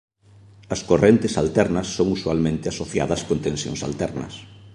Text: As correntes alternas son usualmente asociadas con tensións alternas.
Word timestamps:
As 0.75 0.81
correntes 0.89 1.33
alternas 1.43 1.87
son 1.97 2.07
usualmente 2.17 2.65
asociadas 2.73 3.21
con 3.27 3.37
tensións 3.47 3.81
alternas. 3.89 4.33